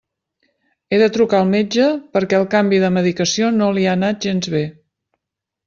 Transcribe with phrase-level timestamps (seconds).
[0.87, 1.85] He de trucar al metge
[2.17, 4.67] perquè el canvi de medicació no li ha anat gens bé.